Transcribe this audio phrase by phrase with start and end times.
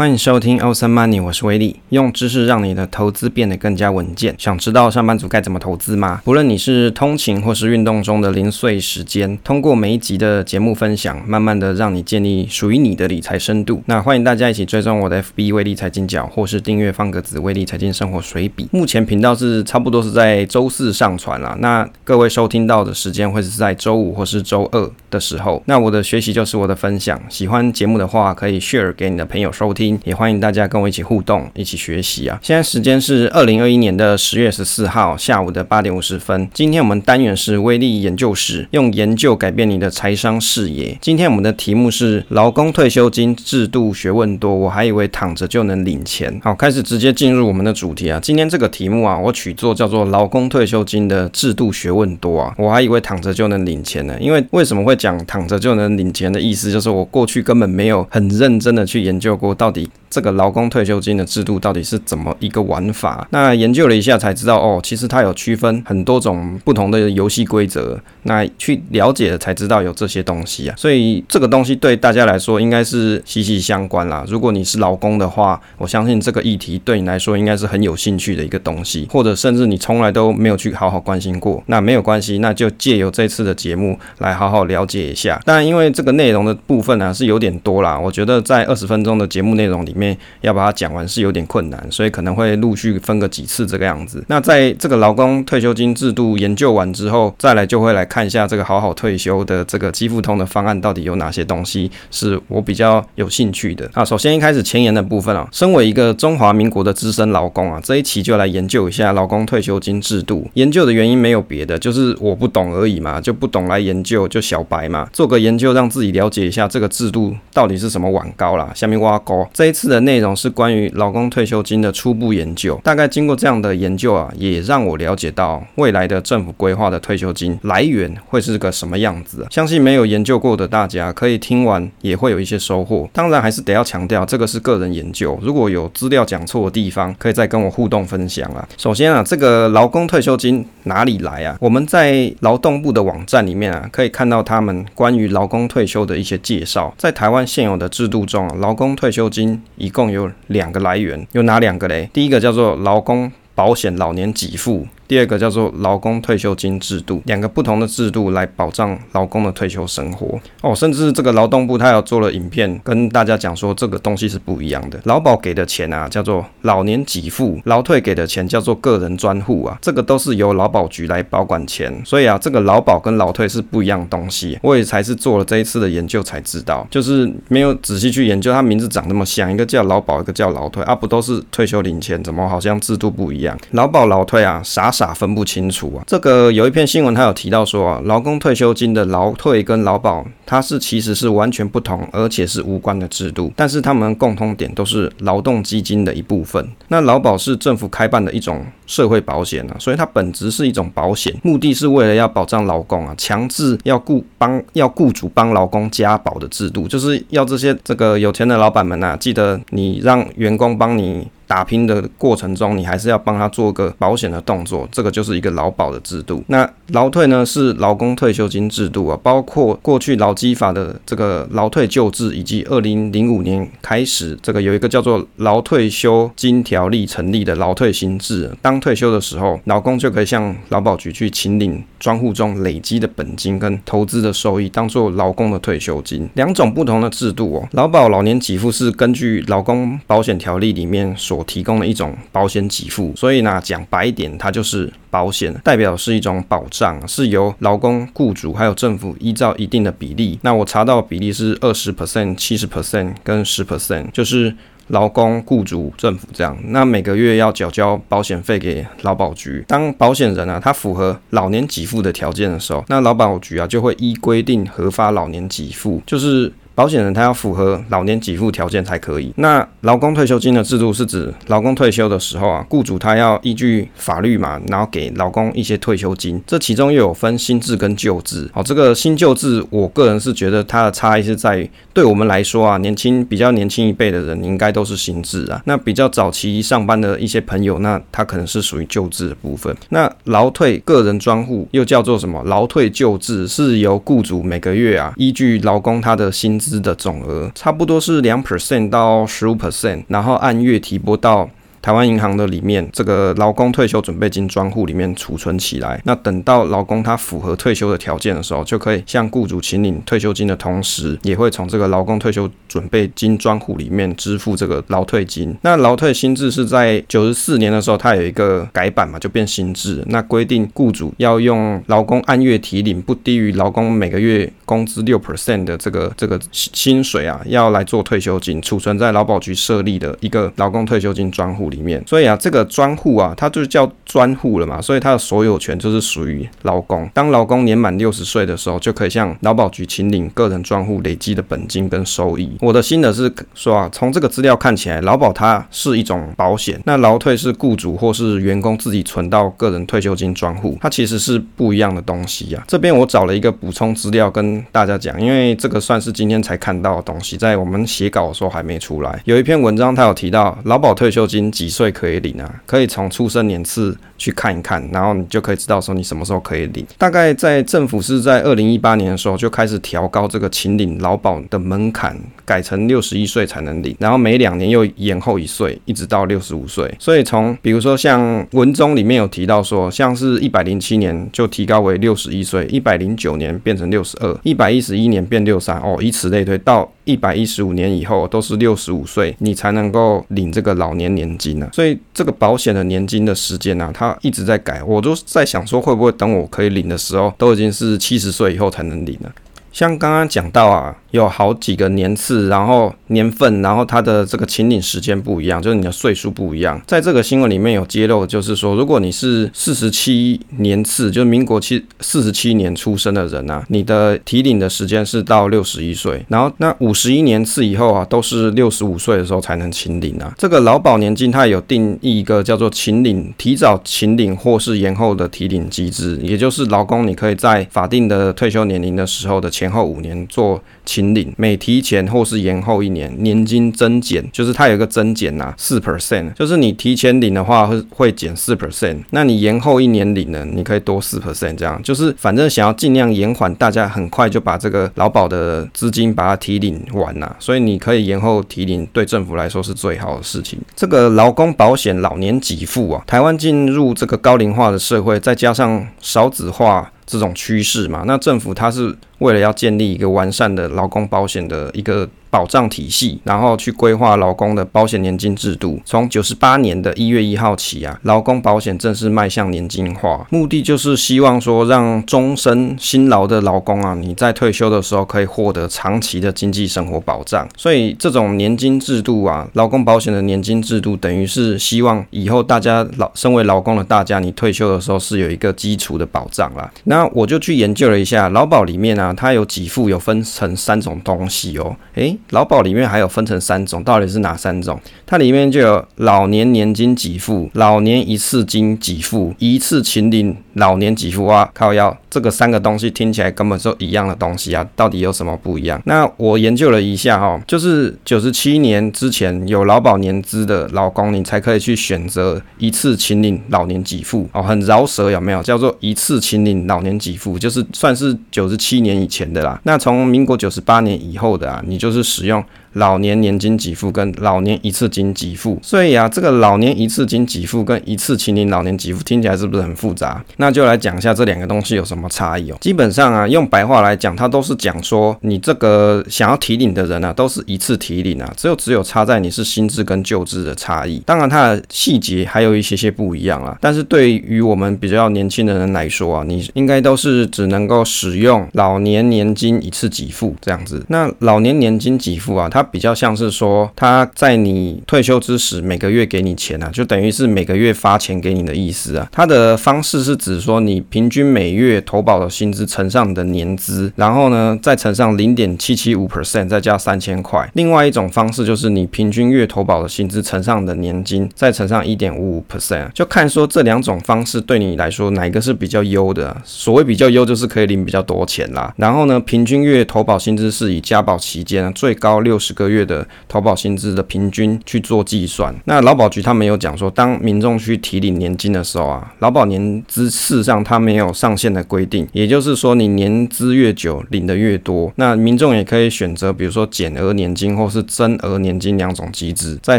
[0.00, 4.34] 欢迎收听 Awesome Money，我是威利，用知识让你的投资变得更加稳健。
[4.38, 6.22] 想知道上班族该怎么投资吗？
[6.24, 13.82] 不论你是通勤或是运动中的零碎时间，通过每一集的节目分享，慢慢的让你建立属于你的理财深度。
[13.84, 18.66] 那欢迎大家一起追踪我的 FB 威利财经角，或是订阅方格子威力财经生活随笔。
[18.72, 21.54] 目前频道是差不多是在周四上传啦。
[21.60, 25.62] 那各位收听到的时间会是在周五或是周二的时候。
[25.66, 29.89] 那我的学习就是我的分享，喜欢节目的话可以 share 给你的朋友收听。
[30.04, 32.38] 也欢迎大家跟我一起互动，一起学习啊！
[32.42, 36.48] 现在时间是二零二一年的十月十四号下午的八点五十分。
[36.52, 40.96] 今天我们单元是威利研究室，用研究改变你的财商视野。
[41.00, 46.40] 今天我们的题目是劳工退休金制度学问多，我还以为躺着就能领钱。
[46.42, 48.20] 好，开始直接进入我们的主题啊！
[48.22, 54.16] 今天这个题目啊，我取作叫做劳工退休金的制度学问多啊，我还以为躺着就能领钱呢。
[54.20, 59.79] 因为为什么会讲躺着就能领钱的意思，就是我过去根本没有很认真的去研究过到底。
[60.08, 63.26] 这个劳工退休金的制度到底是怎么一个玩法？
[63.30, 67.98] 那研究了一下才知道，哦，其实它有区分很多种不同的游戏规则。
[68.24, 74.24] 那去了解了才知道有这些东西啊，所以这个东西对大家来说应该是息息相关啦。
[74.28, 81.62] 如果你是劳工的话，我相信这个议题对你来说应该是很有兴趣的一个东西，或者甚至你从来都没有去好好关心过。
[81.66, 85.40] 那没有关系，那就借由这次的节目来好好了解一下。
[85.44, 90.16] 但，因为这个内容的部分呢、啊、是有点多啦，我觉得在二十分钟的节目内容里面。
[90.40, 94.24] 要把它讲完是有点困难，所以可能会陆续分个几次这个样子。
[94.28, 103.90] 那在这个劳工退休金制度研究完之后，再来就会来看一下这个好好退休的这个基富通的方案到底有哪些东西是我比较有兴趣的。
[103.92, 110.48] 啊，首先一开始前言的部分啊，身为一个中华民国的资深劳工啊，这一期就来研究一下劳工退休金制度。
[110.54, 119.46] 研究的原因没有别的，就是我不懂而已嘛，就不懂来研究，就小白嘛，做个研究让自己了解一下这个制度到底是什么碗糕啦，下面挖沟。
[119.52, 120.30] 这一次的内容。
[120.40, 129.46] 是关于劳工退休金的初步研究，大概经过这样的研究啊，也让我了解到未来的政府规划的退休金来源会是个什么样子。
[129.50, 133.06] 相信没有研究过的大家可以听完也会有一些收获。
[133.12, 138.66] 当然还是得要强调，这个是个人研究，如果有资料讲错的地方，可以再跟我互动分享啊。
[138.78, 141.56] 首先啊，这个劳工退休金哪里来啊？
[141.60, 146.94] 我们在劳动部的网站里面啊，可以看到他们关于劳工退休的一些介绍。
[146.96, 149.39] 在台湾现有的制度中啊，劳工退休金
[149.76, 152.08] 一共有两个来源，有哪两个嘞？
[152.12, 154.86] 第一个叫做劳工保险老年给付。
[155.10, 160.72] 第二个叫做劳工退休金制度，两个不同的制度来保障劳工的退休生活哦。
[160.72, 165.00] 甚至这个劳动部他有做了影片跟大家讲说，这个东西是不一样的。
[165.06, 171.92] 劳保给的钱啊叫做老年给付，劳退给的钱叫做个人专户啊，这个都是由劳保局来保管钱。
[172.04, 174.56] 所以啊，这个劳保跟劳退是不一样的东西。
[174.62, 182.22] 我也才是做了这一次的研究才知道，就是没有仔细去研究，它名字长那么像，一个叫劳保，一个叫劳退啊，不都是退休领钱？
[182.22, 183.58] 怎么好像制度不一样？
[183.72, 186.04] 劳保劳退啊，傻咋分不清楚啊？
[186.06, 196.68] 这个有一篇新闻，他有提到说啊，劳工退休金的劳退跟劳保，它是其实是完全不同，而且是无关的制度，但是他们共通点都是劳动基金的一部分。
[196.88, 211.26] 那劳保是政府开办的一种社会保险啊，所以它本质是一种保险，目的是为了要保障劳工啊，强制要雇帮要雇主帮劳工加保的制度，就是要这些这个有钱的老板们啊，记得你让员工帮你。
[211.50, 216.44] 打拼的过程中，你还是要帮他做个保险的动作，这个就是一个劳保的制度。
[216.46, 228.48] 那劳退呢，是劳工退休金制度啊，包括过去劳基法的这个劳退旧制，以及二零零五年开始这个有一个叫做劳退休金条例成立的劳退新制。
[228.62, 236.30] 当退休的时候，劳工就可以向劳保局去请领专户中累积的本金跟投资的收益，当做劳工的退休金。
[236.34, 250.38] 两种不同的制度哦，劳保老年给付是根据劳工保险条例里面所提供的一种保险给付，所以呢，讲白一点，它就是保险，代表是一种保障，是由劳工、雇主还有政府依照一定的比例。
[250.42, 254.54] 那我查到比例是二十 percent、七十 percent 跟十 percent，就是
[254.88, 256.56] 劳工、雇主、政府这样。
[256.64, 259.64] 那每个月要缴交保险费给劳保局。
[259.68, 266.52] 当保险人啊，他符合老年给付的条件的时候，那劳保局啊就会依规定核发老年给付，就是。
[266.80, 269.30] 保险人他要符合老年给付条件才可以。
[269.36, 276.42] 那劳工退休金的制度是指劳工退休的时候啊，雇主他要依据法律嘛，然后给劳工一些退休金。
[276.46, 278.48] 这其中又有分新制跟旧制。
[278.54, 285.60] 好，这个新旧制，我个人是觉得它的差异是在于，对我们来说啊，年轻比较年轻一辈的人应该都是新制啊。
[285.66, 289.76] 那比较早期上班的一些朋友，那他可能是属于旧制的部分。
[289.90, 292.42] 那劳退个人专户又叫做什么？
[292.44, 296.69] 劳退旧制是由雇主每个月啊，依据劳工他的薪资。
[296.70, 301.50] 资的总额，差不多是两 percent 到十五 percent，然后按月提拨到。
[301.82, 315.56] 台湾银行的里面，这个劳工退休准备金专户里面储存起来，那等到劳工他符合退休的条件的时候，就可以向雇主请领退休金的同时，也会从这个劳工退休准备金专户里面支付这个劳退金。
[315.62, 320.04] 那劳退新制是在九十四年的时候，它有一个改版嘛，就变新制。
[320.08, 331.69] 那规定雇主要用劳工按月提领不低于劳工每个月工资六 percent 的这个这个薪水啊，要来做退休金，储存在劳保局设立的一个劳工退休金专户。
[331.70, 337.08] 里面，所以啊，这个专户啊，它就叫专户了嘛，所以它的所有权就是属于劳工。
[337.14, 342.50] 当劳工年满六十岁的时候，就可以向劳保局请领个人专户累积的本金跟收益。
[342.60, 352.64] 我的心得是说啊，从这个资料看起来，劳保它是一种保险，那劳退是雇主或是员工自己存到个人退休金专户，它其实是不一样的东西啊。
[352.66, 359.20] 这边我找了一个补充资料跟大家讲，因为这个算是今天才看到的东西，在我们写稿的时候还没出来。
[359.24, 361.50] 有一篇文章，它有提到劳保退休金。
[361.60, 362.62] 几岁可以领啊？
[362.64, 366.86] 可以从出生年次去看一看，然后你就可以知道说你什么时候可以领。
[366.98, 372.14] 大概在政府是在二零一八年的时候就开始调高这个请领劳保的门槛，
[372.44, 376.94] 改成六十一岁才能领，然后每两年又延后一岁，一直到六十五岁。
[376.98, 391.68] 所以从比如说像文中里面有提到说，像是一百零七年就提高为六十一岁，一百零九年变成六十二，一百一十一年变六三哦，以此类推，到一百一十五年以后都是六十五岁，你才能够领这个老年年金呢。
[391.72, 399.32] 所以这个保险的年金的时间呢、它一直在改，我都在想说，会不会等我可以领的时候，都已经是七十岁以后才能领了。
[399.72, 406.80] 像刚刚讲到啊，有好几个年次，然后年份，然后它的这个请领时间不一样，就是你的岁数不一样。
[406.86, 420.34] 在这个新闻里面有揭露，就是说，如果你是四十七年次，就是民国七四十七年出生的人啊，你的提领的时间是到六十一岁，然后那五十一年次以后啊，都是六十五岁的时候才能请领啊。
[420.36, 429.50] 这个劳保年金它有定义一个叫做请领、提早请领或是延后的提领机制，也就是劳工你可以在法定的退休年龄的时候的。
[429.50, 450.58] 前后五年做请领，每提前或是延后一年，年金增减，就是它有一个增减呐，四 percent，就是你提前领的话会会减四 percent，那你延后一年领呢，你可以多四 percent，这样就是反正想要尽量延缓大家很快就把这个劳保的资金把它提领完呐，所以你可以延后提领，对政府来说是最好的事情。
[450.74, 458.96] 这个劳工保险老年给付啊，台湾进入这个高龄化的社会，再加上少子化这种趋势嘛，那政府它是。
[459.20, 465.80] 为了要建立一个完善的劳工保险的一个保障体系，然后去规划劳工的保险年金制度。
[465.84, 477.46] 从九十八年的一月一号起啊，劳工保险正式迈向年金化，目的就是希望说，让终身辛劳的劳工啊，你在退休的时候可以获得长期的经济生活保障。
[477.56, 486.72] 所以这种年金制度啊，劳工保险的年金制度，等于是希望以后大家劳身为劳工的大家，你退休的时候是有一个基础的保障啦。
[486.84, 489.14] 那我就去研究了一下劳保里面啊。
[489.20, 491.76] 它有给付，有分成三种东西哦。
[491.94, 494.78] 诶，劳保里面还有分成三种，到底是哪三种？
[495.06, 501.50] 它里面就有老年年金给付、老年一次金给付、一次请领老年给付啊。
[501.52, 505.80] 靠腰，这个三个东西听起来根本就一样的东西啊，到底有什么不一样？
[505.86, 515.42] 那我研究了一下哈、哦，就是九十七年之前有劳保年资的劳工，你才可以去选择一次请领老年给付哦，很饶舌有没有？
[515.42, 522.44] 叫做一次请领老年给付，就是算是九十七年以前的啦，那从民国九十八年以后的啊，你就是使用。
[522.74, 530.22] 老年年金给付跟老年一次金给付，所以啊，这个老年一次金给付跟一次请领老年给付听起来是不是很复杂？
[530.36, 532.56] 那就来讲一下这两个东西有什么差异哦。
[532.60, 541.02] 基本上啊，用白话来讲，它都是讲说你这个想要提领的人啊，都是一次提领啊，只有只有差在你是新制跟旧制的差异。
[541.04, 543.56] 当然它的细节还有一些些不一样啊。
[543.60, 550.84] 但是对于我们比较年轻的人来说啊，你应该都是只能够使用老年年金一次给付这样子。
[550.88, 559.08] 那老年年金给付啊，它它比较像是说，他在你退休之时每个月给你钱啊，就等于是每个月发钱给你的意思啊。
[559.10, 567.48] 它的方式是指说，你平均每月投保的薪资乘上你的年资，然后呢再乘上零点七七五 percent，再加三千块。
[567.54, 576.36] 另外一种方式就是你平均月投保的薪资乘上你的年金，再乘上一点五五 percent，就看说这两种方式对你来说哪一个是比较优的。
[576.44, 578.74] 所谓比较优，就是可以领比较多钱啦。
[578.76, 582.49] 然后呢，平均月投保薪资是以加保期间最高六十。
[582.50, 585.54] 十个月的投保薪资的平均去做计算。
[585.66, 599.78] 那劳保局他们有讲说，当民众去提领年金的时候啊，劳保年资事实上它没有上限的规定，也就是说你年资越久领的越多，那民众也可以选择，比如说减额年金或是增额年金两种机制，在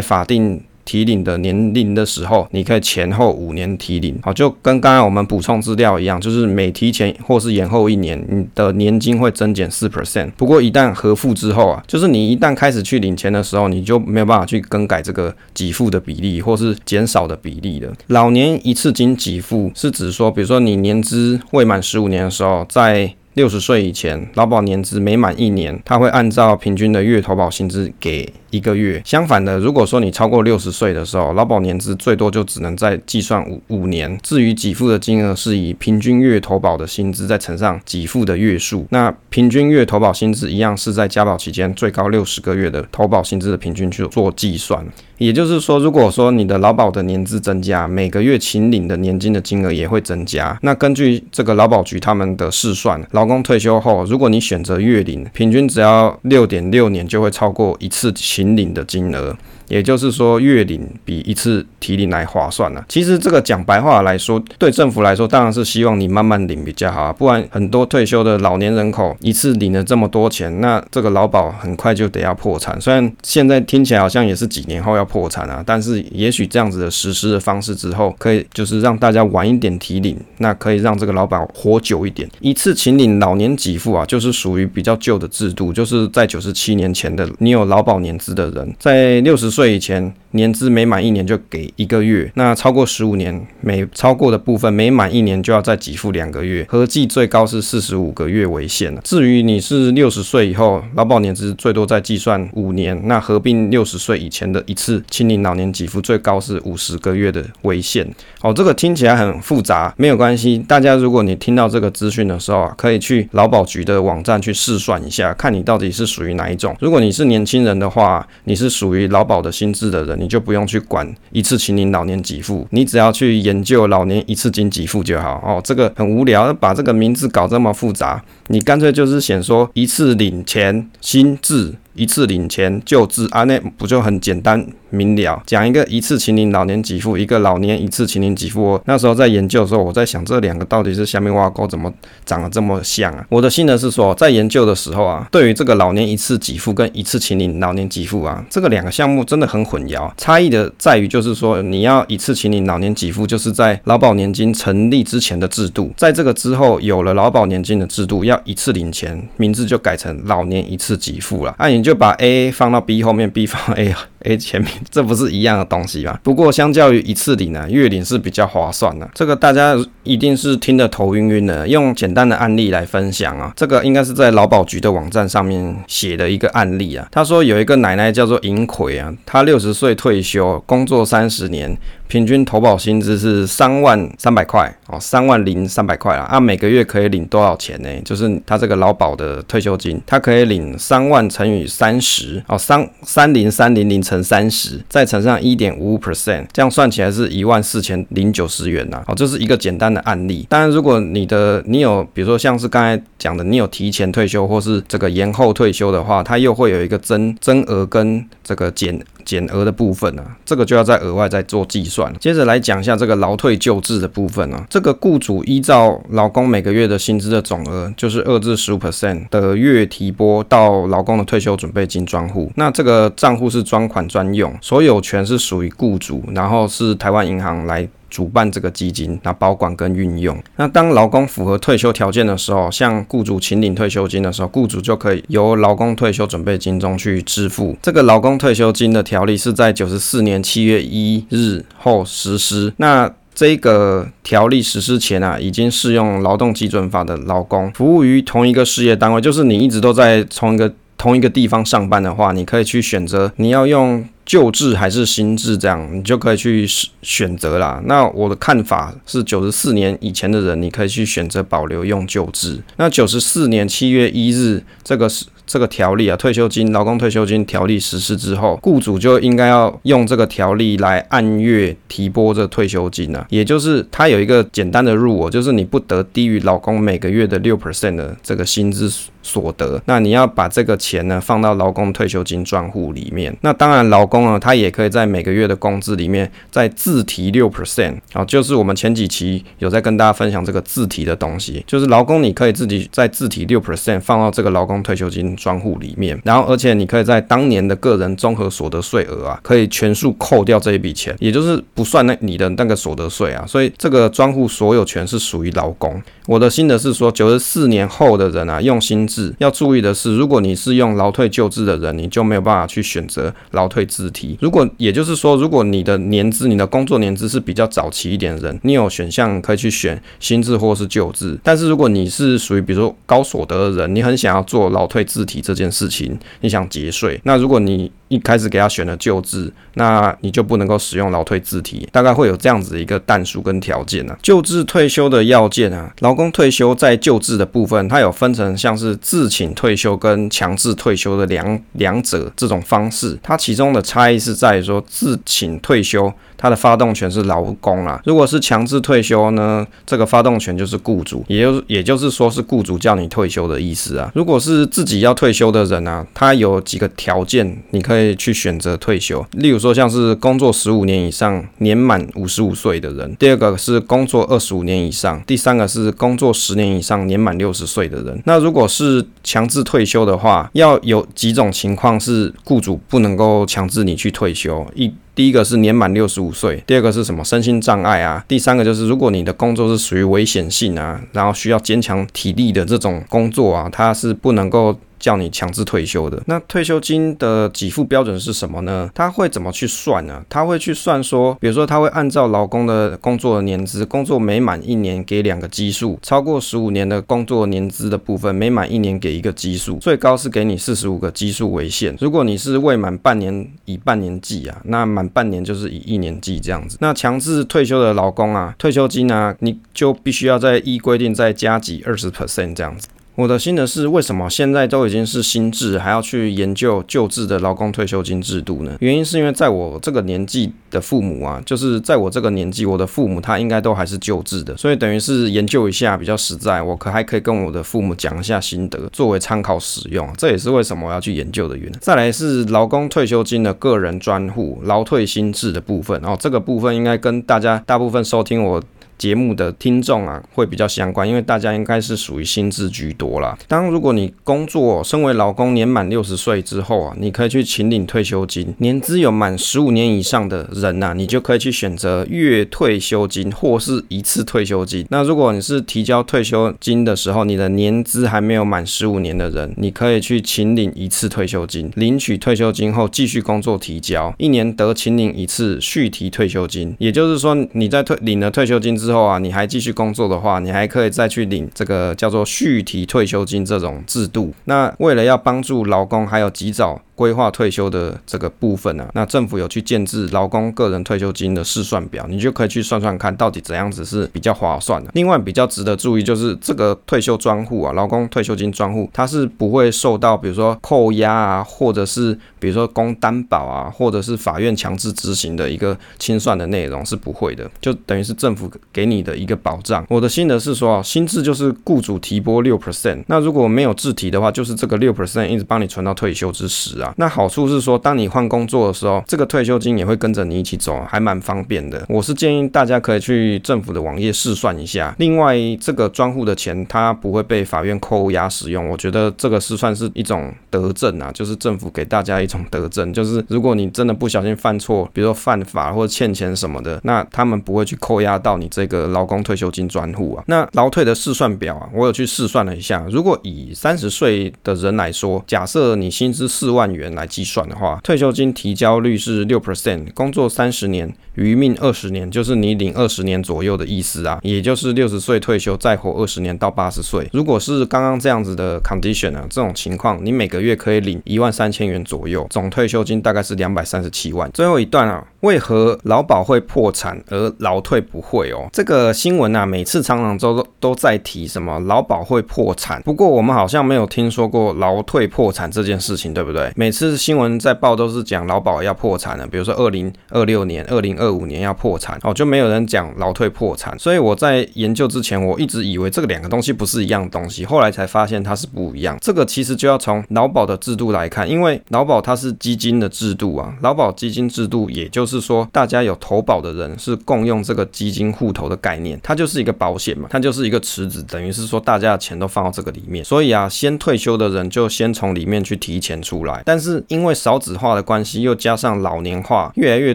[0.00, 0.62] 法定。
[0.84, 10.30] 提领的年龄的时候，你可以前后五年提领，好，就跟刚刚我们补充资料一样，就是每提前或是延后一年，你的年金会增减四 percent。
[10.36, 17.92] 不过一旦核付之后啊，就是你一旦开始去领钱的时候，你就没有办法去更改这个给付的比例或是减少的比例了。
[18.08, 29.02] 老年一次金给付是指说，比如说你年资未满十五年的时候，在六十岁以前，劳保年资每满一年，它会按照平均的月投保薪资给一个月。
[29.04, 34.16] 相反的，如果说你超过六十岁的时候，劳保年资最多就只能再计算五五年。
[34.22, 38.86] 至于给付的金额，是以平均月投保的薪资再乘上给付的月数。
[38.90, 44.86] 那平均月投保薪资一样是在加保期间最高六十个月的投保薪资的平均去做计算。
[45.18, 50.58] 也就是说，如果说你的劳保的年资增加，每个月请领的年金的金额也会增加。
[50.62, 59.36] 那根据这个劳保局他们的试算，劳工退休后，如果你选择月领，平均只要六点六年就会超过一次请引领的金额。
[59.72, 62.84] 也就是说，月领比一次提领来划算了啊。
[62.90, 67.10] 其实这个讲白话来说，对政府来说，当然是希望你慢慢领比较好啊。
[67.10, 72.78] 不然很多退休的老年人口一次领了这么多钱，那这个劳保很快就得要破产。
[72.78, 82.28] 虽然现在听起来好像也是几年后要破产啊，但是也许这样子的实施的方式之后，可以就是让大家晚一点提领，那可以让这个劳保活久一点。
[82.40, 89.61] 一次请领老年给付啊，就是属于比较旧的制度，就是在九十七年前的你有劳保年资的人，在六十岁。
[89.62, 98.92] 岁以前，年资每满一年就给一个月，那超过十五年，每超过的部分每满一年就要再给付两个月，合计最高是四十五个月为限。
[99.04, 108.04] 至于你是六十岁以后，劳保年资最多再计算五年，那合并六十岁以前的一次请领老年给付，最高是五十个月的为限。
[108.40, 116.76] 哦，这个听起来很复杂，没有关系，大家如果你听到这个资讯的时候啊，可以去劳保局的网站去试算一下，看你到底是属于哪一种。
[116.80, 125.60] 如果你是年轻人的话，你是属于劳保的心智的人，你就不用去管一次请你老年给付，你只要去研究老年一次金给付就好哦。
[125.62, 131.74] 这个很无聊，把这个名字搞这么复杂，你干脆就是写说一次领钱心智。
[131.94, 135.42] 一次领钱旧制啊，那不就很简单明了？
[135.46, 138.80] 讲一个一次请领老年给付，一个老年一次请领给付。
[138.86, 141.92] 那时候在研究的时候，我在想这两个到底是虾米挖沟，怎么
[142.24, 143.24] 长得这么像啊？
[143.28, 150.10] 我的心得是说，在研究的时候啊，对于这个老年一次给付跟一次请领老年给付啊，这个两个项目真的很混淆。
[150.16, 161.54] 差异的在于就是说，你要一次请领老年给付，就是在劳保年金成立之前的制度，在这个之后有了劳保年金的制度，要一次领钱，名字就改成老年一次给付了。
[161.58, 163.92] 按、啊你就把 A 放到 B 后面，B 放 A
[164.24, 166.18] 诶前面， 这不是一样的东西吗？
[166.22, 169.08] 不过相较于一次领呢，月领是比较划算的。
[169.14, 171.66] 这个大家一定是听得头晕晕的。
[171.68, 177.06] 用简单的案例来分享啊，这个应该是在劳保局的网站上面写的一个案例啊。
[177.10, 181.76] 他说有一个奶奶叫做尹奎啊，她六十岁退休，工作三十年。
[182.08, 186.24] 平均投保薪资是三万三百块哦，三万零三百块啦。
[186.24, 187.88] 啊，每个月可以领多少钱呢？
[188.04, 199.02] 就是他这个劳保的退休金，他可以领三万乘以三十哦，三三零三零零乘乘三十，再乘上一点五五 percent，这样算起来是一万四千零九十元呐。
[199.06, 200.46] 好，这是一个简单的案例。
[200.50, 209.04] 当然，如果你的你有，比如说像是刚才讲的，你有提前退休或是这个延后退休的话，它又会有一个增增额跟这个减。
[209.24, 212.12] 减额的部分呢、这个就要再额外再做计算。
[212.18, 222.50] 接着来讲一下这个劳退救治的部分啊，这个雇主依照劳工每个月的薪资的总额，就是二至十五 percent 的月提拨到劳工的退休准备金专户。
[222.56, 227.88] 那这个账户是专款专用，所有权是属于雇主，然后是台湾银行来。
[228.12, 230.38] 主办这个基金，那保管跟运用。
[230.56, 237.74] 那当劳工符合退休条件的时候，向雇主请领退休金的时候，雇主就可以由劳工退休准备金中去支付。
[237.80, 242.74] 这个劳工退休金的条例是在九十四年七月一日后实施。
[242.76, 254.04] 那这个条例实施前啊，已经适用劳动基准法的劳工，服务于同一个事业单位，就是你一直都在同一个同一个地方上班的话，你可以去选择你要用。
[254.24, 256.66] 旧制还是新制，这样你就可以去
[257.02, 257.82] 选择啦。
[257.86, 262.60] 那我的看法是，九十四年以前的人，你可以去选择保留用旧制。
[262.76, 273.26] 那九十四年七月一日，这个是这个条例啊，退休金、劳工退休金条例实施之后，雇主就应该要用这个条例来按月提拨这退休金啊。
[273.28, 278.90] 也就是它有一个简单的入额，就是你不得低于劳工每个月的六 percent 的这个薪资。
[279.22, 283.34] 所得，那你要把这个钱呢放到劳工退休金专户里面。
[283.40, 306.00] 那当然，劳工呢，他也可以在每个月的工资里面再自提六 percent 啊，就是我们前几期有在跟大家分享这个自提的东西，就是劳工你可以自己再自提六 percent 放到这个劳工退休金专户里面，然后而且你可以在当年的个人综合所得税额啊，可以全数扣掉这一笔钱，也就是不算那你的那个所得税啊，所以这个专户所有权是属于劳工。
[306.26, 314.38] 我的心得是说，九十四年后的人啊，用新制要注意的是，如果你是用劳退旧制的人，你就没有办法去选择劳退自提。
[314.40, 321.38] 如果也就是说，如果你的年资、你的工作年资是比较早期一点的人，你有选项可以去选新制或是旧制。
[321.42, 334.14] 但是如果你是属于比如说高所得的人，你很想要做劳退自提这件事情，你想节税，那如果你一开始给他选了旧制，那你就不能够使用劳退字体，大概会有这样子一个但书跟条件啊。
[334.20, 346.12] 旧制退休的要件啊，劳工退休在旧制的部分，它有分成像是自请退休跟强制退休的两两者这种方式，它其中的差异是在于说自请退休。
[346.42, 354.10] 它的发动权是劳工啊，如果是强制退休呢，这个发动权就是雇主，也就也就是说是雇主叫你退休的意思啊。
[354.12, 359.24] 如果是自己要退休的人啊，他有几个条件，你可以去选择退休。
[359.32, 368.22] 例如说像是工作十五年以上，年满五十五岁的人；第二个是工作二十五年以上；第三个是工作十年以上，年满六十岁的人。
[368.24, 374.92] 那如果是强制退休的话，要有几种情况是雇主不能够强制你去退休一。
[375.14, 384.78] 第一个是年满六十五岁，第二个是什么身心障碍啊，第三个就是如果你的工作是属于危险性啊，然后需要坚强体力的这种工作啊，它是不能够。
[385.02, 386.22] 叫你强制退休的。
[386.26, 388.88] 那退休金的给付标准是什么呢？
[388.94, 390.24] 他会怎么去算呢？
[390.28, 401.96] 他会去算说，比如说他会按照劳工的工作年资，工作每满一年给两个基数，超过十五年的工作年资的部分，每满一年给一个基数，最高是给你四十五个基数为限。
[402.00, 406.78] 如果你是未满半年，以半年计啊，那满半年就是以一年计这样子。
[406.80, 412.86] 那强制退休的劳工啊，退休金啊，你就必须要在依规定再加给二十 percent 这样子。
[413.14, 418.74] 我的心得是，为什么现在都已经是新制，还要去研究旧制的劳工退休金制度呢？
[418.80, 430.08] 原因是因为在我这个年纪的父母啊，就是在我这个年纪，我的父母他应该都还是旧制的，所以等于是研究一下比较实在，我可还可以跟我的父母讲一下心得，作为参考使用。
[430.16, 431.72] 这也是为什么我要去研究的原因。
[431.80, 438.62] 再来是劳工退休金的个人专户劳退新制的部分，哦，这个部分应该跟大家大部分收听我。
[438.98, 443.36] 节目的听众啊，会比较相关，因为大家应该是属于薪资居多啦。
[443.48, 448.54] 当如果你工作身为劳工年满六十岁之后啊，你可以去请领退休金。
[448.58, 454.86] 年资有满十五年以上的人呐、你就可以去选择月退休金或是一次退休金。
[454.90, 461.68] 那如果你是提交退休金的时候，你的年资还没有满十五年的人，你可以去请领一次退休金。
[461.74, 466.72] 领取退休金后继续工作提交，一年得请领一次续提退休金。
[466.78, 468.91] 也就是说，你在退领了退休金之后。
[468.92, 474.32] 后啊，你还继续工作的话，你还可以再去领这个叫做续提退休金这种制度。
[474.44, 476.80] 那为了要帮助劳工，还有及早。
[476.94, 484.90] 规划退休的这个部分啊，那政府有去建置劳工个人退休金的试算表，你就可以去算算看到底怎样子是比较划算的。
[484.94, 499.84] 另外比较值得注意就是这个退休专户啊，劳工退休金专户，它是不会受到比如说扣押啊，或者是比如说供担保啊，或者是法院强制执行的一个清算的内容是不会的，就等于是政府给你的一个保障。
[499.88, 511.84] 我的心得是说啊，新制就是雇主提拨六 percent，那如果没有自提的话，就是这个六 percent 一直帮你存到退休之时那好处是说，当你换工作的时候，这个退休金也会跟着你一起走，还蛮方便的。
[511.88, 514.94] 我是建议大家可以去政府的网页试算一下。
[514.98, 530.24] 另外，这个专户的钱它不会被法院扣押使用，我觉得这个是算是一种德政啊，就是政府给大家一种德政，就是如果你真的不小心犯错，比如说犯法或者欠钱什么的，那他们不会去扣押到你这个劳工退休金专户啊。
[530.26, 536.71] 那劳退的试算表啊，我有去试算了一下，如果以三十岁的人来说，假设你薪资四万。
[536.74, 547.08] 元来计算的话，退休金提交率是六 percent，工作三十年，余命二十年，就是你领二十年左右的意思啊，也就是六十岁退休，再活二十年到八十岁。
[547.12, 554.30] 如果是刚刚这样子的 condition 啊，这种情况，你每个月可以领一万三千元左右，总退休金大概是两百三十七万。
[554.32, 558.48] 最后一段啊，为何劳保会破产而劳退不会哦？
[558.52, 566.50] 这个新闻啊，每次常常都都在提什么劳保会破产，不过我们好像没有听说过劳退破产这件事情，对不对？
[566.62, 573.76] 每次新闻在报都是讲劳保要破产了，比如说二零二六年、二零二五年要破产，哦，就没有人讲劳退破产。
[573.76, 578.96] 所以我在研究之前，我一直以为这个两个东西不是一样东西，后来才发现它是不一样。
[579.00, 593.04] 这个其实就要从劳保的制度来看，因为劳保它是基金的制度啊，劳保基金制度，也就是说大家有投保的人是共用这个基金户头的概念，它就是一个保险嘛，它就是一个池子，等于是说大家的钱都放到这个里面。
[593.04, 599.94] 所以啊，先退休的人就先从里面去提钱出来，但是因为少子化的关系，又加上老年化，越来越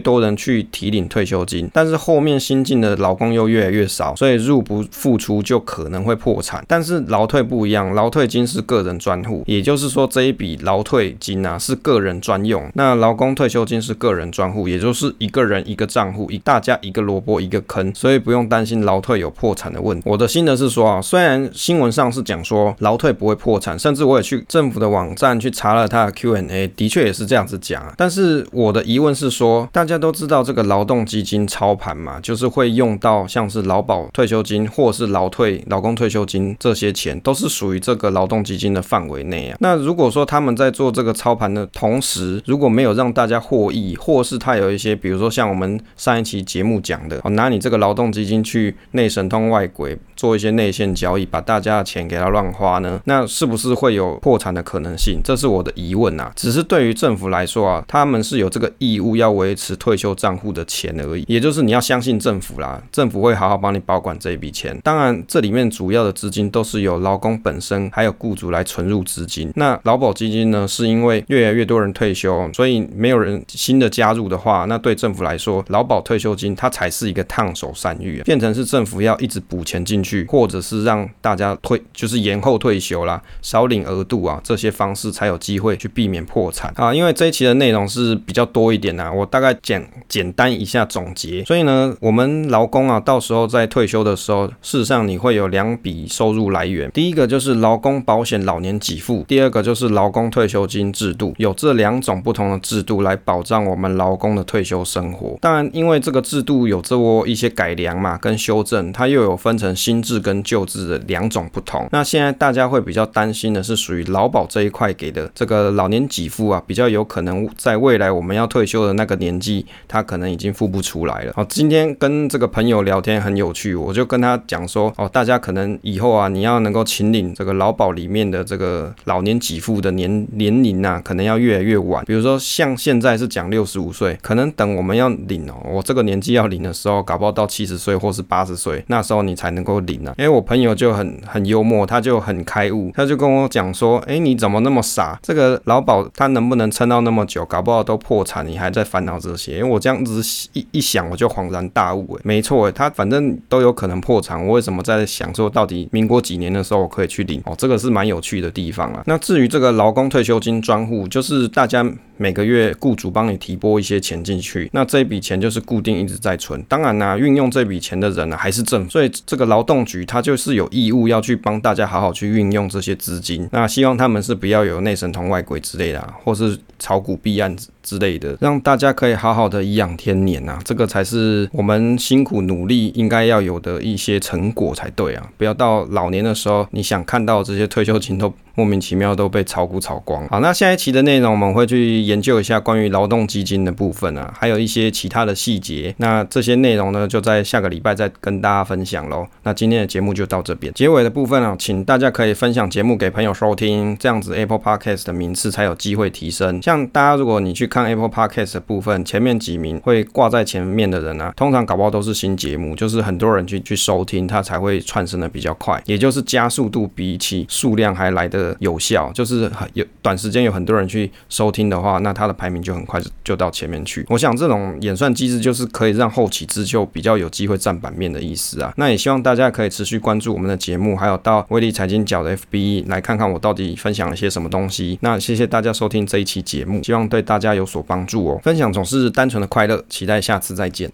[0.00, 6.64] 多人去提领退休金，但是后面新进的劳工又越来越少，所以入不敷出就可能会破产。
[6.66, 20.02] 但是劳退不一样，劳退金是个人专户，也就是说这一笔劳退金啊是个人专用，那劳工退休金是个人专户，也就是一个人一个账户，一大家一个萝卜一个坑，所以不用担心劳退有破产的问题。
[20.04, 27.92] 我的心得是说啊，虽然新闻上是讲说劳退不会破产，甚至我也去政府的网站去查了他的 Q&A，的确也是这样子讲。
[27.96, 39.56] 但是我的疑问是说，大家都知道这个劳动基金操盘嘛，就是会用到像是劳保退休金或是劳退、劳工退休金这些钱，都是属于这个劳动基金的范围内啊。
[39.60, 55.20] 那如果说他们在做这个操盘的同时，如果没有让大家获益，或是他有一些，比如说像我们上一期节目讲的，哦，拿你这个劳动基金去内神通外鬼，做一些内线交易，把大家的钱给他乱花呢，那是不是会有破产的可能性？
[55.22, 56.32] 这是我的疑问啊。
[56.38, 64.78] 只是对于政府来说啊，他们是有这个义务要维持退休账户的钱而已，也就是你要相信政府啦，政府会好好帮你保管这一笔钱。
[64.84, 69.50] 当然，这里面主要的资金都是由劳工本身还有雇主来存入资金。
[69.56, 86.94] 那劳保基金呢，是因为越来越多人退休，所以没有人新的加入的话，那对政府来说，劳保退休金它才是一个烫手山芋，变成是政府要一直补钱进去，或者是让大家退，就是延后退休啦，少领额度啊，这些方式才有机会去避免破产啊。
[86.94, 91.44] 因为这一期的内容是比较多一点呐，我大概简简单一下总结。
[91.44, 105.38] 所以呢，我们劳工啊，到时候在退休的时候，事实上你会有两笔收入来源，第一个就是劳工保险老年给付，第二个就是劳工退休金制度，有这两种不同的制度来保障我们劳工的退休生活。
[105.40, 111.88] 当然，因为这个制度有做一些改良嘛，跟修正，它又有分成新制跟旧制的两种不同。
[111.90, 121.32] 那现在大家会比较担心的是属于劳保这一块给的这个老年给付啊，比较有可能在未来我们要退休的那个年纪，他可能已经付不出来了。
[121.36, 132.04] 好，今天跟这个朋友聊天很有趣，我就跟他讲说，哦，大家可能以后啊，你要能够请领这个劳保里面的这个老年给付的年年龄啊，可能要越来越晚。
[132.04, 140.12] 比如说像现在是讲六十五岁，可能等我们要领哦，我这个年纪要领的时候，搞不好到七十岁或是八十岁，那时候你才能够领啊。
[140.18, 145.18] 因为我朋友就很很幽默，他就很开悟，他就跟我讲说，哎，你怎么那么傻？
[145.22, 147.44] 这个劳保他能不能撑到那么久？
[147.44, 149.58] 搞不好都破产，你还在烦恼这些？
[149.58, 157.42] 因为我这样子一一想，我就恍然大悟，哎，没错，他反正都有可能破产，我为什么在想说，到底民国几年的时候我可以去领？
[157.46, 159.02] 哦，这个是蛮有趣的地方啊。
[159.06, 161.86] 那至于这个劳工退休金专户，就是大家。
[162.20, 166.60] 每个月雇主帮你提拨一些钱进去，那这笔钱就是固定一直在存。
[166.64, 173.48] 当然呢、运用这笔钱的人呢、还是政府，所以这个劳动局他就是有义务要去帮大家好好去运用这些资金。
[173.52, 185.26] 那希望他们是不要有内神通外鬼之类啦，或是炒股币案子，之类的，让大家可以好好的颐养天年、啊，这个才是我们辛苦努力应该要有的一些成果才对啊！
[185.38, 190.28] 不要到老年的时候，你想看到这些退休金都莫名其妙都被炒股炒光。
[190.28, 195.94] 好，那下一期的内容我们会去研究一下关于劳动基金的部分啊，还有一些其他的细节。
[195.96, 199.26] 那这些内容呢，就在下个礼拜再跟大家分享喽。
[199.44, 206.60] 那今天的节目就到这边，结尾的部分啊，请大家可以分享节目给朋友收听，这样子 Apple Podcast 的名次才有机会提升。
[206.60, 224.04] 像大家如果你去看 Apple Podcast 的部分，前面几名会挂在前面的人啊，通常搞不好都是新节目，就是很多人去去收听，它才会窜升的比较快，也就是加速度比起数量还来得有效，就是很有短时间有很多人去收听的话，那它的排名就很快就到前面去。
[224.08, 228.72] 我想这种演算机制就是可以让后起之秀比较有机会占版面的意思啊。
[228.76, 234.98] 那也希望大家可以持续关注我们的节目，还有到威力财经角的 FB 来看看我到底分享了些什么东西。
[235.02, 238.40] 那谢谢大家收听这一期节目，希望对大家有所帮助哦。
[238.42, 240.86] 分享总是单纯的快乐，期待下次再见。